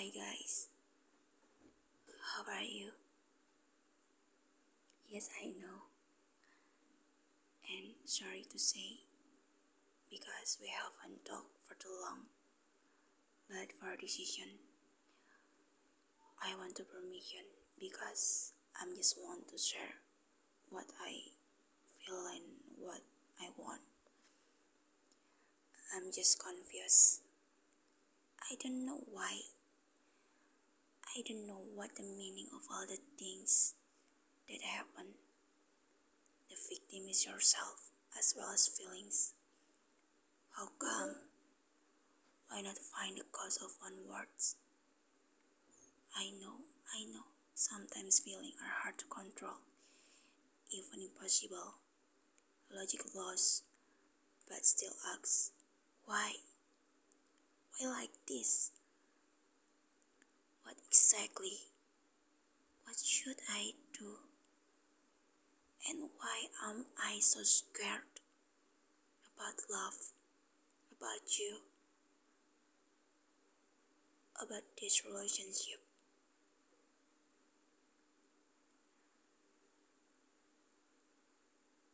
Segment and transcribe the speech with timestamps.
[0.00, 0.68] Hi guys,
[2.32, 2.88] how are you?
[5.10, 5.92] Yes, I know,
[7.68, 9.04] and sorry to say,
[10.08, 12.32] because we haven't talked for too long.
[13.46, 14.64] But for decision,
[16.40, 17.44] I want to permission
[17.78, 20.00] because I'm just want to share
[20.70, 21.12] what I
[22.00, 23.04] feel and what
[23.38, 23.84] I want.
[25.94, 27.20] I'm just confused.
[28.50, 29.59] I don't know why.
[31.16, 33.74] I don't know what the meaning of all the things
[34.48, 35.18] that happen.
[36.48, 39.34] The victim is yourself as well as feelings.
[40.56, 41.16] How come?
[42.48, 44.54] Why not find the cause of one words?
[46.16, 46.62] I know,
[46.94, 49.58] I know, sometimes feelings are hard to control,
[50.70, 51.74] even impossible.
[52.70, 53.64] Logic lost,
[54.48, 55.50] but still asks,
[56.04, 56.34] why?
[57.78, 58.70] Why like this?
[61.20, 61.58] Exactly?
[62.84, 64.20] What should I do?
[65.86, 68.24] And why am I so scared
[69.36, 70.12] about love,
[70.96, 71.58] about you,
[74.40, 75.80] about this relationship?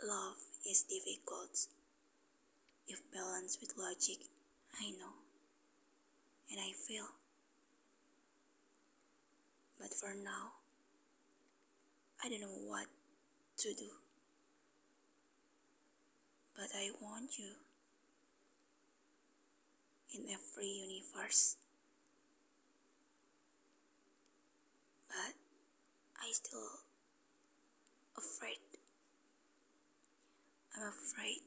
[0.00, 1.66] Love is difficult
[2.86, 4.28] if balanced with logic,
[4.80, 5.26] I know,
[6.52, 7.27] and I feel.
[9.88, 10.52] But for now,
[12.22, 12.86] I don't know what
[13.58, 13.88] to do.
[16.54, 17.52] But I want you
[20.14, 21.56] in every universe.
[25.08, 25.34] But
[26.20, 26.84] I still
[28.16, 28.58] afraid.
[30.76, 31.40] I'm afraid,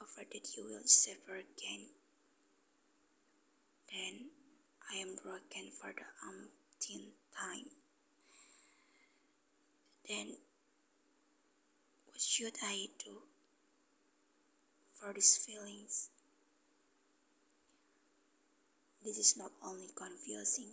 [0.00, 1.86] afraid that you will suffer again.
[3.90, 4.30] Then
[4.92, 7.66] I am broken for the umpteenth time.
[10.08, 10.36] Then
[12.06, 13.20] what should I do
[14.94, 16.08] for these feelings?
[19.04, 20.70] This is not only confusing.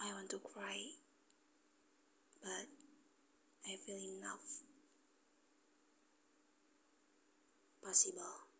[0.00, 0.78] I want to cry,
[2.40, 2.68] but
[3.66, 4.62] I feel enough.
[7.82, 8.53] Possible.